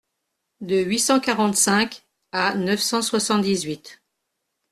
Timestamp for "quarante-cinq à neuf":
1.19-2.79